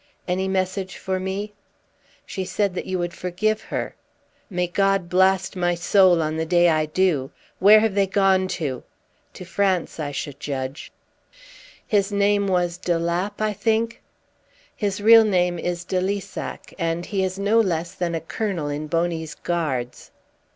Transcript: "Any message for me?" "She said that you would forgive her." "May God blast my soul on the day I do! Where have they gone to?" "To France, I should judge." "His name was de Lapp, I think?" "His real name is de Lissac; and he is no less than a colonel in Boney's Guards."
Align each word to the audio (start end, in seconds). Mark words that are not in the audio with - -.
"Any 0.27 0.47
message 0.47 0.97
for 0.97 1.19
me?" 1.19 1.53
"She 2.25 2.43
said 2.43 2.73
that 2.73 2.87
you 2.87 2.97
would 2.97 3.13
forgive 3.13 3.61
her." 3.65 3.93
"May 4.49 4.65
God 4.65 5.09
blast 5.09 5.55
my 5.55 5.75
soul 5.75 6.23
on 6.23 6.37
the 6.37 6.45
day 6.47 6.69
I 6.69 6.87
do! 6.87 7.29
Where 7.59 7.81
have 7.81 7.93
they 7.93 8.07
gone 8.07 8.47
to?" 8.57 8.81
"To 9.33 9.45
France, 9.45 9.99
I 9.99 10.09
should 10.11 10.39
judge." 10.39 10.91
"His 11.85 12.11
name 12.11 12.47
was 12.47 12.79
de 12.79 12.97
Lapp, 12.97 13.43
I 13.43 13.53
think?" 13.53 14.01
"His 14.75 15.01
real 15.01 15.23
name 15.23 15.59
is 15.59 15.83
de 15.83 16.01
Lissac; 16.01 16.73
and 16.79 17.05
he 17.05 17.23
is 17.23 17.37
no 17.37 17.59
less 17.59 17.93
than 17.93 18.15
a 18.15 18.21
colonel 18.21 18.69
in 18.69 18.87
Boney's 18.87 19.35
Guards." 19.35 20.09